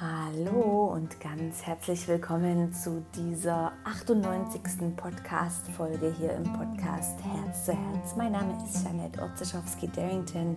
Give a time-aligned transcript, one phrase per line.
[0.00, 4.96] Hallo und ganz herzlich willkommen zu dieser 98.
[4.96, 8.16] Podcast-Folge hier im Podcast Herz zu Herz.
[8.16, 10.56] Mein Name ist Janette Orzeschowski-Darrington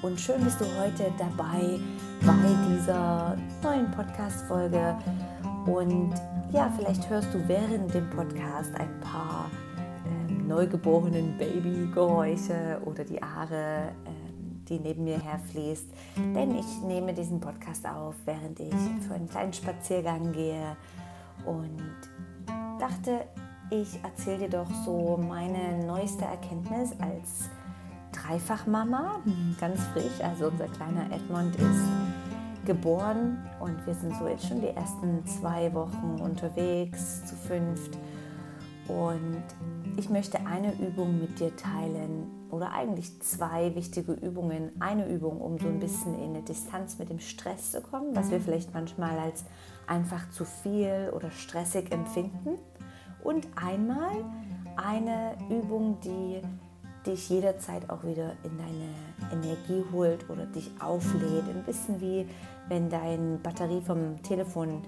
[0.00, 1.78] und schön bist du heute dabei
[2.22, 4.96] bei dieser neuen Podcast-Folge.
[5.66, 6.14] Und
[6.50, 9.50] ja, vielleicht hörst du während dem Podcast ein paar
[10.06, 13.92] äh, neugeborenen Babygeräusche oder die Haare.
[14.06, 14.27] Äh,
[14.68, 15.86] die neben mir herfließt.
[16.16, 18.74] Denn ich nehme diesen Podcast auf, während ich
[19.06, 20.76] für einen kleinen Spaziergang gehe
[21.44, 21.82] und
[22.78, 23.26] dachte,
[23.70, 27.50] ich erzähle dir doch so meine neueste Erkenntnis als
[28.12, 29.20] Dreifachmama,
[29.60, 30.20] ganz frisch.
[30.22, 31.84] Also unser kleiner Edmund ist
[32.64, 37.98] geboren und wir sind so jetzt schon die ersten zwei Wochen unterwegs zu fünft.
[38.88, 39.42] Und
[39.96, 44.72] ich möchte eine Übung mit dir teilen oder eigentlich zwei wichtige Übungen.
[44.80, 48.30] Eine Übung, um so ein bisschen in eine Distanz mit dem Stress zu kommen, was
[48.30, 49.44] wir vielleicht manchmal als
[49.86, 52.58] einfach zu viel oder stressig empfinden.
[53.22, 54.24] Und einmal
[54.76, 56.40] eine Übung, die
[57.04, 61.44] dich jederzeit auch wieder in deine Energie holt oder dich auflädt.
[61.48, 62.26] Ein bisschen wie
[62.68, 64.82] wenn deine Batterie vom Telefon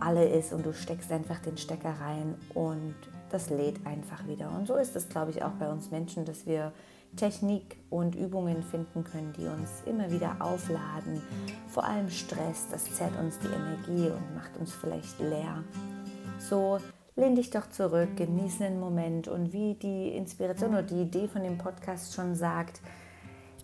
[0.00, 2.94] alle ist und du steckst einfach den Stecker rein und
[3.30, 4.50] das lädt einfach wieder.
[4.50, 6.72] Und so ist es, glaube ich, auch bei uns Menschen, dass wir
[7.16, 11.22] Technik und Übungen finden können, die uns immer wieder aufladen.
[11.68, 15.62] Vor allem Stress, das zerrt uns die Energie und macht uns vielleicht leer.
[16.38, 16.78] So
[17.16, 21.42] lehn dich doch zurück, genieße den Moment und wie die Inspiration oder die Idee von
[21.42, 22.80] dem Podcast schon sagt,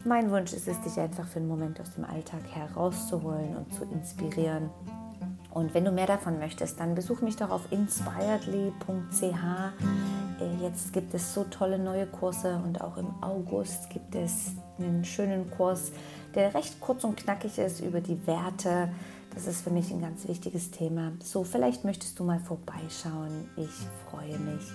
[0.04, 3.84] mein Wunsch ist es, dich einfach für einen Moment aus dem Alltag herauszuholen und zu
[3.84, 4.70] inspirieren
[5.50, 9.22] und wenn du mehr davon möchtest, dann besuch mich doch auf inspiredly.ch.
[10.40, 15.04] Äh, jetzt gibt es so tolle neue Kurse und auch im August gibt es einen
[15.04, 15.92] schönen Kurs,
[16.34, 18.90] der recht kurz und knackig ist über die Werte.
[19.34, 21.12] Das ist für mich ein ganz wichtiges Thema.
[21.22, 23.48] So, vielleicht möchtest du mal vorbeischauen.
[23.56, 23.70] Ich
[24.08, 24.66] freue mich.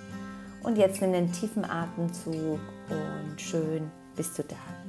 [0.63, 4.84] Und jetzt nimm den tiefen Atemzug und schön bist du da.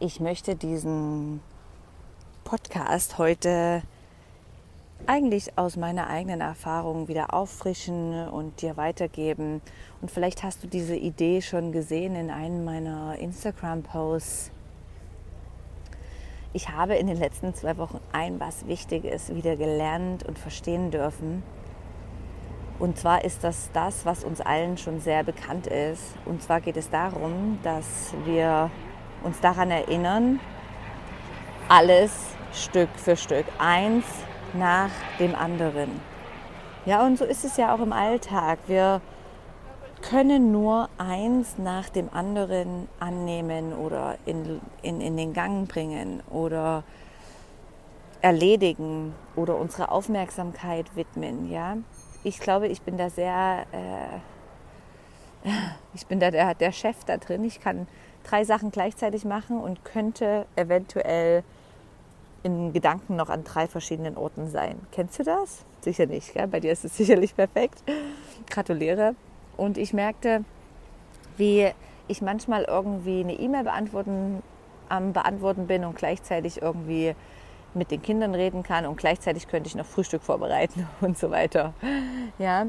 [0.00, 1.40] Ich möchte diesen
[2.44, 3.82] Podcast heute
[5.06, 9.60] eigentlich aus meiner eigenen Erfahrung wieder auffrischen und dir weitergeben.
[10.00, 14.52] Und vielleicht hast du diese Idee schon gesehen in einem meiner Instagram-Posts.
[16.52, 21.42] Ich habe in den letzten zwei Wochen ein was Wichtiges wieder gelernt und verstehen dürfen.
[22.78, 26.14] Und zwar ist das das, was uns allen schon sehr bekannt ist.
[26.24, 28.70] Und zwar geht es darum, dass wir
[29.22, 30.40] uns daran erinnern,
[31.68, 32.12] alles
[32.52, 34.04] Stück für Stück, eins
[34.54, 36.00] nach dem anderen.
[36.86, 38.58] Ja, und so ist es ja auch im Alltag.
[38.66, 39.00] Wir
[40.00, 46.84] können nur eins nach dem anderen annehmen oder in, in, in den Gang bringen oder
[48.20, 51.50] erledigen oder unsere Aufmerksamkeit widmen.
[51.50, 51.76] Ja?
[52.24, 55.48] Ich glaube, ich bin da sehr, äh,
[55.94, 57.44] ich bin da der, der Chef da drin.
[57.44, 57.86] Ich kann
[58.28, 61.42] drei Sachen gleichzeitig machen und könnte eventuell
[62.42, 64.78] in Gedanken noch an drei verschiedenen Orten sein.
[64.92, 65.64] Kennst du das?
[65.80, 66.46] Sicher nicht, gell?
[66.46, 67.82] bei dir ist es sicherlich perfekt.
[68.48, 69.14] Gratuliere.
[69.56, 70.44] Und ich merkte,
[71.36, 71.70] wie
[72.06, 74.42] ich manchmal irgendwie eine E-Mail beantworten,
[74.88, 77.14] am Beantworten bin und gleichzeitig irgendwie
[77.74, 81.74] mit den Kindern reden kann und gleichzeitig könnte ich noch Frühstück vorbereiten und so weiter.
[82.38, 82.66] Ja,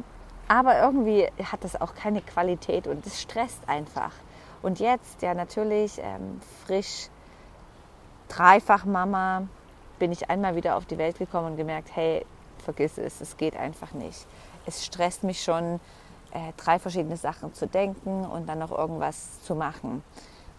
[0.48, 4.12] aber irgendwie hat das auch keine Qualität und es stresst einfach.
[4.62, 7.10] Und jetzt, ja natürlich, ähm, frisch,
[8.28, 9.48] dreifach Mama,
[10.00, 12.26] bin ich einmal wieder auf die Welt gekommen und gemerkt, hey,
[12.64, 14.26] vergiss es, es geht einfach nicht.
[14.66, 15.80] Es stresst mich schon,
[16.32, 20.04] äh, drei verschiedene Sachen zu denken und dann noch irgendwas zu machen.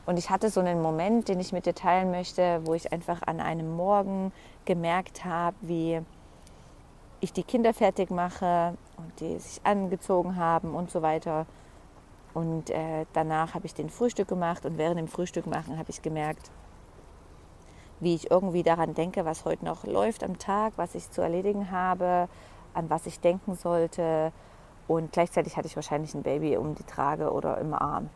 [0.06, 3.22] Und ich hatte so einen Moment, den ich mit dir teilen möchte, wo ich einfach
[3.22, 4.32] an einem Morgen
[4.64, 6.00] gemerkt habe, wie
[7.20, 11.46] ich die Kinder fertig mache und die sich angezogen haben und so weiter.
[12.34, 16.02] Und äh, danach habe ich den Frühstück gemacht und während dem Frühstück machen habe ich
[16.02, 16.50] gemerkt,
[17.98, 21.70] wie ich irgendwie daran denke, was heute noch läuft am Tag, was ich zu erledigen
[21.70, 22.28] habe,
[22.72, 24.32] an was ich denken sollte.
[24.88, 28.08] Und gleichzeitig hatte ich wahrscheinlich ein Baby um die Trage oder im Arm.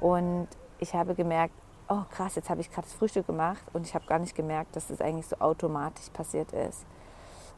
[0.00, 1.54] Und ich habe gemerkt,
[1.88, 4.76] oh krass, jetzt habe ich gerade das Frühstück gemacht und ich habe gar nicht gemerkt,
[4.76, 6.86] dass das eigentlich so automatisch passiert ist.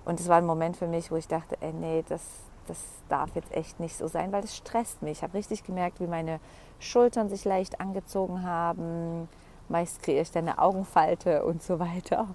[0.05, 2.23] Und es war ein Moment für mich, wo ich dachte, ey, nee, das,
[2.67, 2.79] das
[3.09, 5.19] darf jetzt echt nicht so sein, weil das stresst mich.
[5.19, 6.41] Ich habe richtig gemerkt, wie meine
[6.79, 9.29] Schultern sich leicht angezogen haben.
[9.69, 12.29] Meist kriege ich dann eine Augenfalte und so weiter.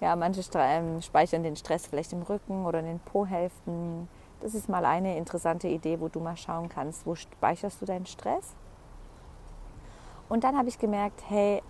[0.00, 4.08] Ja, manche ähm, speichern den Stress vielleicht im Rücken oder in den Po-Hälften.
[4.40, 8.06] Das ist mal eine interessante Idee, wo du mal schauen kannst, wo speicherst du deinen
[8.06, 8.54] Stress?
[10.28, 11.62] Und dann habe ich gemerkt, hey,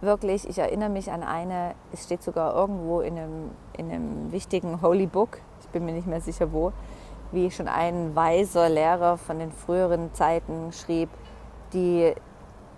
[0.00, 4.82] wirklich, ich erinnere mich an eine, es steht sogar irgendwo in einem, in einem wichtigen
[4.82, 6.72] Holy Book, ich bin mir nicht mehr sicher wo,
[7.32, 11.10] wie schon ein weiser Lehrer von den früheren Zeiten schrieb,
[11.72, 12.14] die,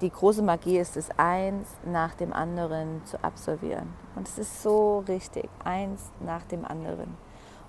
[0.01, 3.93] die große Magie ist es, eins nach dem anderen zu absolvieren.
[4.17, 7.17] Und es ist so richtig, eins nach dem anderen.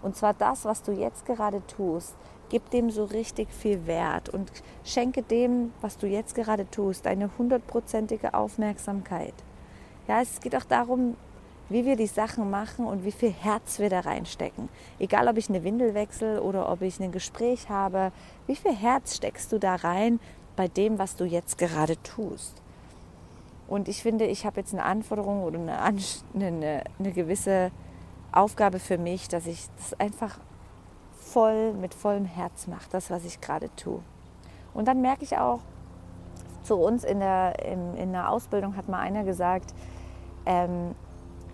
[0.01, 2.15] Und zwar das, was du jetzt gerade tust,
[2.49, 4.51] gib dem so richtig viel Wert und
[4.83, 9.33] schenke dem, was du jetzt gerade tust, eine hundertprozentige Aufmerksamkeit.
[10.07, 11.15] Ja, es geht auch darum,
[11.71, 14.69] wie wir die Sachen machen und wie viel Herz wir da reinstecken.
[14.99, 18.11] Egal, ob ich eine Windel wechsle oder ob ich ein Gespräch habe,
[18.47, 20.19] wie viel Herz steckst du da rein
[20.55, 22.61] bei dem, was du jetzt gerade tust?
[23.67, 26.01] Und ich finde, ich habe jetzt eine Anforderung oder eine,
[26.35, 27.71] eine, eine gewisse
[28.33, 30.39] Aufgabe für mich, dass ich das einfach
[31.13, 34.01] voll mit vollem Herz mache, das, was ich gerade tue.
[34.73, 35.61] Und dann merke ich auch,
[36.63, 39.73] zu uns in der, in, in der Ausbildung hat mal einer gesagt,
[40.45, 40.95] ähm,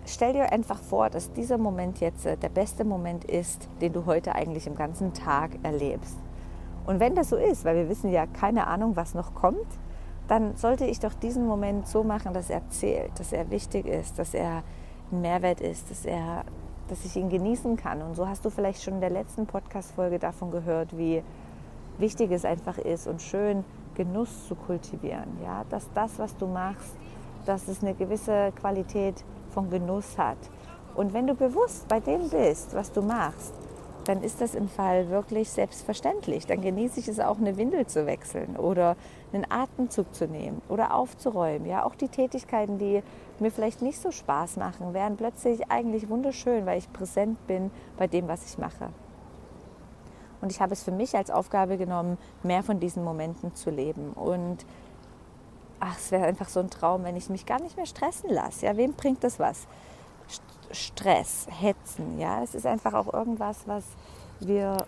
[0.08, 4.06] stell dir einfach vor, dass dieser Moment jetzt äh, der beste Moment ist, den du
[4.06, 6.16] heute eigentlich im ganzen Tag erlebst.
[6.86, 9.66] Und wenn das so ist, weil wir wissen ja keine Ahnung, was noch kommt,
[10.26, 14.18] dann sollte ich doch diesen Moment so machen, dass er zählt, dass er wichtig ist,
[14.18, 14.62] dass er
[15.10, 16.44] ein Mehrwert ist, dass, er,
[16.88, 18.02] dass ich ihn genießen kann.
[18.02, 21.22] Und so hast du vielleicht schon in der letzten Podcast-Folge davon gehört, wie
[21.98, 23.64] wichtig es einfach ist und schön
[23.94, 25.38] Genuss zu kultivieren.
[25.42, 25.64] Ja?
[25.70, 26.94] Dass das, was du machst,
[27.46, 29.24] dass es eine gewisse Qualität
[29.58, 30.38] von Genuss hat.
[30.94, 33.52] Und wenn du bewusst bei dem bist, was du machst,
[34.04, 36.46] dann ist das im Fall wirklich selbstverständlich.
[36.46, 38.96] Dann genieße ich es auch, eine Windel zu wechseln oder
[39.32, 41.68] einen Atemzug zu nehmen oder aufzuräumen.
[41.68, 43.02] Ja, auch die Tätigkeiten, die
[43.40, 48.06] mir vielleicht nicht so Spaß machen, werden plötzlich eigentlich wunderschön, weil ich präsent bin bei
[48.06, 48.90] dem, was ich mache.
[50.40, 54.12] Und ich habe es für mich als Aufgabe genommen, mehr von diesen Momenten zu leben.
[54.12, 54.64] Und
[55.80, 58.66] ach, es wäre einfach so ein Traum, wenn ich mich gar nicht mehr stressen lasse.
[58.66, 59.66] Ja, wem bringt das was?
[60.70, 63.84] Stress, Hetzen, ja, es ist einfach auch irgendwas, was
[64.40, 64.86] wir,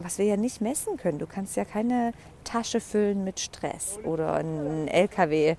[0.00, 1.18] was wir ja nicht messen können.
[1.18, 5.56] Du kannst ja keine Tasche füllen mit Stress oder einen LKW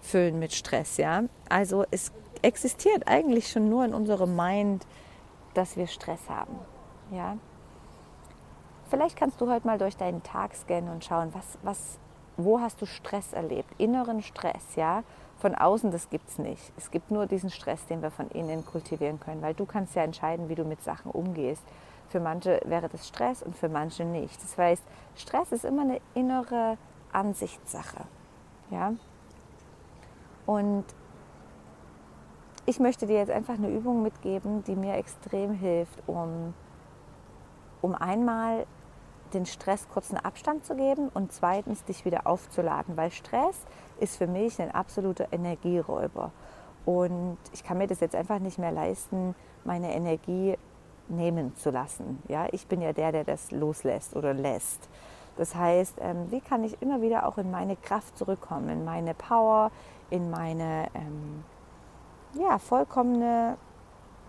[0.00, 1.24] füllen mit Stress, ja.
[1.48, 2.12] Also es
[2.42, 4.86] existiert eigentlich schon nur in unserem Mind,
[5.54, 6.56] dass wir Stress haben,
[7.10, 7.36] ja.
[8.88, 11.98] Vielleicht kannst du heute mal durch deinen Tag scannen und schauen, was, was
[12.36, 13.68] wo hast du Stress erlebt?
[13.78, 15.02] Inneren Stress, ja?
[15.38, 16.72] Von außen, das gibt es nicht.
[16.76, 20.02] Es gibt nur diesen Stress, den wir von innen kultivieren können, weil du kannst ja
[20.02, 21.62] entscheiden, wie du mit Sachen umgehst.
[22.08, 24.42] Für manche wäre das Stress und für manche nicht.
[24.42, 24.82] Das heißt,
[25.16, 26.78] Stress ist immer eine innere
[27.12, 28.04] Ansichtssache.
[28.70, 28.94] Ja?
[30.46, 30.84] Und
[32.64, 36.54] ich möchte dir jetzt einfach eine Übung mitgeben, die mir extrem hilft, um,
[37.82, 38.66] um einmal
[39.36, 43.56] den Stress kurzen Abstand zu geben und zweitens dich wieder aufzuladen, weil Stress
[44.00, 46.32] ist für mich ein absoluter Energieräuber.
[46.84, 49.34] Und ich kann mir das jetzt einfach nicht mehr leisten,
[49.64, 50.56] meine Energie
[51.08, 52.22] nehmen zu lassen.
[52.28, 54.88] Ja, ich bin ja der, der das loslässt oder lässt.
[55.36, 59.14] Das heißt, ähm, wie kann ich immer wieder auch in meine Kraft zurückkommen, in meine
[59.14, 59.70] Power,
[60.08, 61.44] in meine ähm,
[62.40, 63.58] ja, vollkommene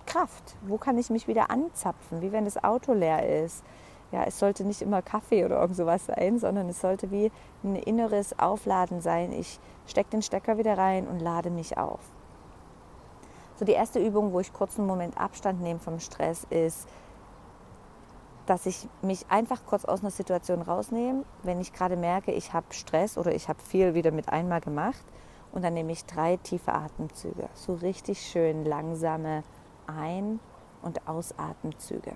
[0.05, 0.57] Kraft?
[0.63, 3.63] Wo kann ich mich wieder anzapfen, wie wenn das Auto leer ist?
[4.11, 7.31] Ja, es sollte nicht immer Kaffee oder irgend sowas sein, sondern es sollte wie
[7.63, 9.33] ein inneres Aufladen sein.
[9.33, 11.99] Ich stecke den Stecker wieder rein und lade mich auf.
[13.57, 16.87] So die erste Übung, wo ich kurz einen Moment Abstand nehme vom Stress, ist,
[18.45, 22.67] dass ich mich einfach kurz aus einer Situation rausnehme, wenn ich gerade merke, ich habe
[22.69, 25.03] Stress oder ich habe viel wieder mit einmal gemacht.
[25.51, 29.43] Und dann nehme ich drei tiefe Atemzüge, so richtig schön langsame
[29.87, 30.39] Ein-
[30.81, 32.13] und Ausatemzüge.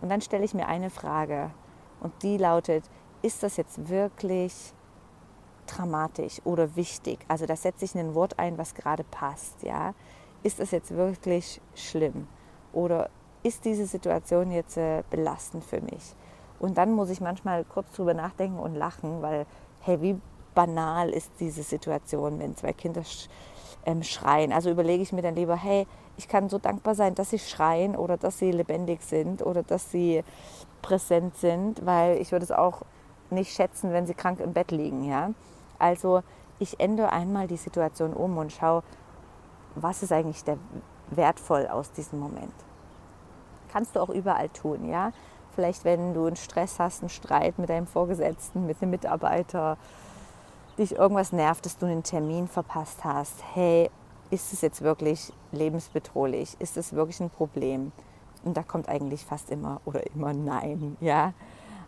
[0.00, 1.50] Und dann stelle ich mir eine Frage
[2.00, 2.88] und die lautet,
[3.22, 4.72] ist das jetzt wirklich
[5.66, 7.18] dramatisch oder wichtig?
[7.28, 9.62] Also da setze ich ein Wort ein, was gerade passt.
[9.62, 9.94] Ja?
[10.42, 12.28] Ist das jetzt wirklich schlimm?
[12.72, 13.10] Oder
[13.42, 16.14] ist diese Situation jetzt äh, belastend für mich?
[16.58, 19.46] Und dann muss ich manchmal kurz drüber nachdenken und lachen, weil,
[19.80, 20.20] hey, wie
[20.54, 23.02] banal ist diese Situation, wenn zwei Kinder
[23.88, 24.52] ähm, schreien.
[24.52, 25.86] Also überlege ich mir dann lieber, hey,
[26.18, 29.90] ich kann so dankbar sein, dass sie schreien oder dass sie lebendig sind oder dass
[29.90, 30.22] sie
[30.82, 32.82] präsent sind, weil ich würde es auch
[33.30, 35.04] nicht schätzen, wenn sie krank im Bett liegen.
[35.04, 35.30] Ja?
[35.78, 36.22] Also
[36.58, 38.82] ich ändere einmal die Situation um und schaue,
[39.74, 40.58] was ist eigentlich der
[41.10, 42.52] wertvoll aus diesem Moment.
[43.72, 45.12] Kannst du auch überall tun, ja?
[45.54, 49.76] Vielleicht, wenn du einen Stress hast, einen Streit mit deinem Vorgesetzten, mit einem Mitarbeiter,
[50.78, 53.42] dich irgendwas nervt, dass du einen Termin verpasst hast.
[53.54, 53.90] Hey,
[54.30, 56.56] ist es jetzt wirklich lebensbedrohlich?
[56.58, 57.92] Ist es wirklich ein Problem?
[58.44, 61.32] Und da kommt eigentlich fast immer oder immer Nein, ja.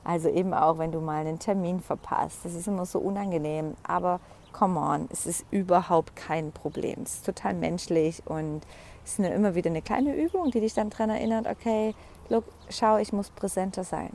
[0.02, 2.38] Also eben auch, wenn du mal einen Termin verpasst.
[2.44, 3.74] Das ist immer so unangenehm.
[3.82, 4.18] Aber
[4.52, 7.02] come on, es ist überhaupt kein Problem.
[7.02, 8.62] Es ist total menschlich und
[9.04, 11.94] es ist eine, immer wieder eine kleine Übung, die dich dann daran erinnert, okay,
[12.30, 14.10] look, schau, ich muss präsenter sein.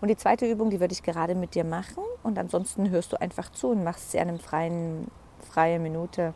[0.00, 3.20] Und die zweite Übung, die würde ich gerade mit dir machen und ansonsten hörst du
[3.20, 5.10] einfach zu und machst sie an einem freien,
[5.50, 6.34] freie Minute.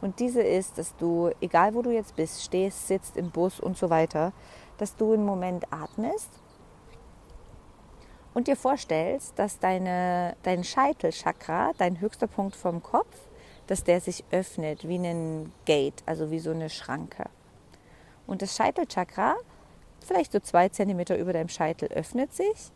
[0.00, 3.76] Und diese ist, dass du, egal wo du jetzt bist, stehst, sitzt im Bus und
[3.76, 4.32] so weiter,
[4.78, 6.30] dass du einen Moment atmest
[8.34, 13.16] und dir vorstellst, dass deine, dein Scheitelchakra, dein höchster Punkt vom Kopf,
[13.66, 17.24] dass der sich öffnet wie ein Gate, also wie so eine Schranke.
[18.26, 19.34] Und das Scheitelchakra,
[20.04, 22.70] vielleicht so zwei Zentimeter über deinem Scheitel, öffnet sich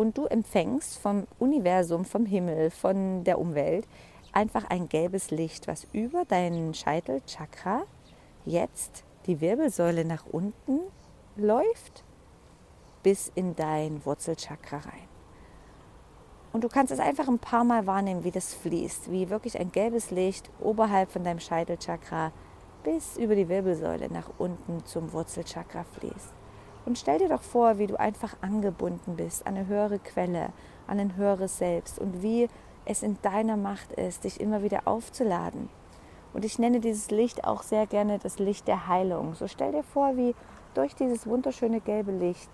[0.00, 3.86] und du empfängst vom Universum, vom Himmel, von der Umwelt
[4.32, 7.82] einfach ein gelbes Licht, was über deinen Scheitelchakra
[8.46, 10.80] jetzt die Wirbelsäule nach unten
[11.36, 12.02] läuft
[13.02, 15.08] bis in dein Wurzelchakra rein.
[16.54, 19.70] Und du kannst es einfach ein paar Mal wahrnehmen, wie das fließt, wie wirklich ein
[19.70, 22.32] gelbes Licht oberhalb von deinem Scheitelchakra
[22.84, 26.39] bis über die Wirbelsäule nach unten zum Wurzelchakra fließt.
[26.86, 30.50] Und stell dir doch vor, wie du einfach angebunden bist an eine höhere Quelle,
[30.86, 32.48] an ein höheres Selbst und wie
[32.84, 35.68] es in deiner Macht ist, dich immer wieder aufzuladen.
[36.32, 39.34] Und ich nenne dieses Licht auch sehr gerne das Licht der Heilung.
[39.34, 40.34] So stell dir vor, wie
[40.74, 42.50] durch dieses wunderschöne gelbe Licht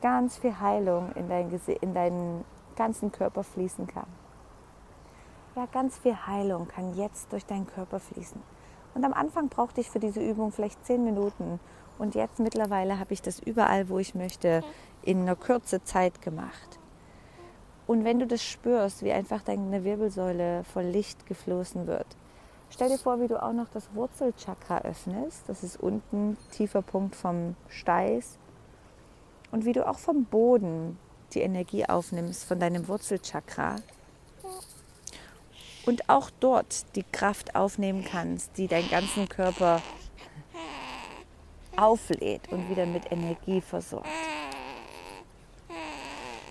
[0.00, 2.44] ganz viel Heilung in, dein, in deinen
[2.76, 4.06] ganzen Körper fließen kann.
[5.54, 8.40] Ja, ganz viel Heilung kann jetzt durch deinen Körper fließen.
[8.94, 11.60] Und am Anfang brauchte ich für diese Übung vielleicht zehn Minuten.
[12.02, 14.64] Und jetzt mittlerweile habe ich das überall, wo ich möchte,
[15.04, 16.80] in einer Kürze Zeit gemacht.
[17.86, 22.08] Und wenn du das spürst, wie einfach deine Wirbelsäule voll Licht geflossen wird,
[22.70, 25.48] stell dir vor, wie du auch noch das Wurzelchakra öffnest.
[25.48, 28.36] Das ist unten tiefer Punkt vom Steiß
[29.52, 30.98] und wie du auch vom Boden
[31.34, 33.76] die Energie aufnimmst von deinem Wurzelchakra
[35.86, 39.80] und auch dort die Kraft aufnehmen kannst, die deinen ganzen Körper
[41.76, 44.08] auflädt und wieder mit Energie versorgt.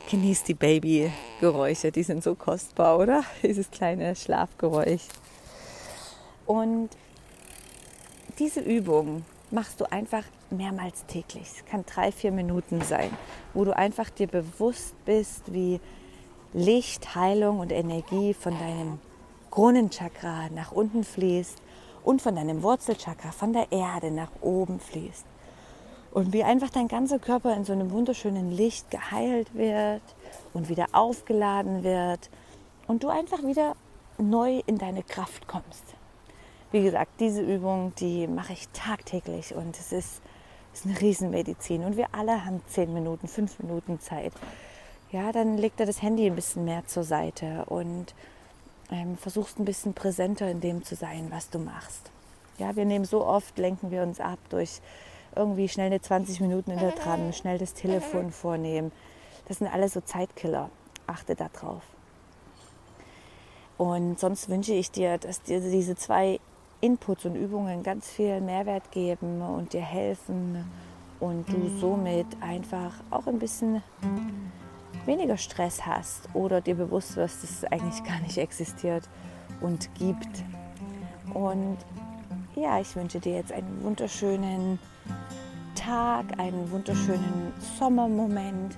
[0.10, 3.24] Genieß die Babygeräusche, die sind so kostbar, oder?
[3.44, 5.08] Dieses kleine Schlafgeräusch.
[6.46, 6.90] Und
[8.40, 11.44] diese Übung machst du einfach mehrmals täglich.
[11.44, 13.10] Es kann drei, vier Minuten sein,
[13.54, 15.80] wo du einfach dir bewusst bist, wie
[16.54, 19.00] Licht, Heilung und Energie von deinem
[19.50, 21.62] Kronenchakra nach unten fließt
[22.04, 25.26] und von deinem Wurzelchakra, von der Erde nach oben fließt.
[26.12, 30.02] Und wie einfach dein ganzer Körper in so einem wunderschönen Licht geheilt wird
[30.54, 32.30] und wieder aufgeladen wird
[32.88, 33.76] und du einfach wieder
[34.18, 35.84] neu in deine Kraft kommst.
[36.72, 40.22] Wie gesagt, diese Übung, die mache ich tagtäglich und es ist,
[40.74, 41.84] ist eine Riesenmedizin.
[41.84, 44.34] Und wir alle haben zehn Minuten, fünf Minuten Zeit.
[45.12, 48.14] Ja, dann legt er das Handy ein bisschen mehr zur Seite und
[48.92, 52.12] ähm, versuchst ein bisschen präsenter in dem zu sein, was du machst.
[52.58, 54.82] Ja, wir nehmen so oft, lenken wir uns ab durch
[55.36, 58.92] irgendwie schnell eine 20 Minuten in der Tram, schnell das Telefon vornehmen.
[59.48, 60.70] Das sind alles so Zeitkiller.
[61.08, 61.82] Achte darauf.
[63.78, 66.40] Und sonst wünsche ich dir, dass dir diese zwei
[66.82, 70.66] Inputs und Übungen ganz viel Mehrwert geben und dir helfen
[71.20, 73.82] und du somit einfach auch ein bisschen
[75.06, 79.08] weniger Stress hast oder dir bewusst wirst, dass es eigentlich gar nicht existiert
[79.62, 80.44] und gibt.
[81.34, 81.78] Und
[82.56, 84.80] ja, ich wünsche dir jetzt einen wunderschönen
[85.76, 88.78] Tag, einen wunderschönen Sommermoment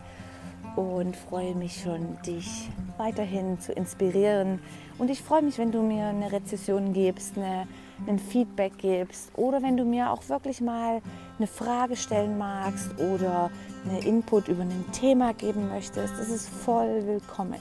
[0.75, 4.59] und freue mich schon, dich weiterhin zu inspirieren.
[4.97, 7.67] Und ich freue mich, wenn du mir eine Rezession gibst, eine
[8.07, 11.01] ein Feedback gibst oder wenn du mir auch wirklich mal
[11.37, 13.49] eine Frage stellen magst oder
[13.87, 17.59] eine Input über ein Thema geben möchtest, das ist voll willkommen.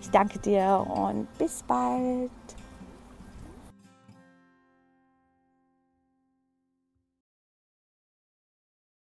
[0.00, 2.30] Ich danke dir und bis bald.